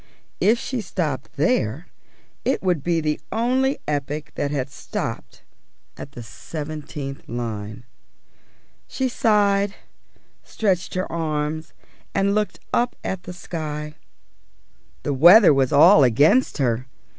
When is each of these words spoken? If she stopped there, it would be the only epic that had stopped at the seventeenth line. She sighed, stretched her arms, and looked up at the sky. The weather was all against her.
If 0.39 0.57
she 0.57 0.81
stopped 0.81 1.35
there, 1.35 1.85
it 2.43 2.63
would 2.63 2.81
be 2.81 3.01
the 3.01 3.21
only 3.31 3.77
epic 3.87 4.31
that 4.33 4.49
had 4.49 4.71
stopped 4.71 5.43
at 5.95 6.13
the 6.13 6.23
seventeenth 6.23 7.29
line. 7.29 7.83
She 8.87 9.07
sighed, 9.07 9.75
stretched 10.41 10.95
her 10.95 11.05
arms, 11.11 11.73
and 12.15 12.33
looked 12.33 12.59
up 12.73 12.95
at 13.03 13.21
the 13.25 13.33
sky. 13.33 13.93
The 15.03 15.13
weather 15.13 15.53
was 15.53 15.71
all 15.71 16.03
against 16.03 16.57
her. 16.57 16.87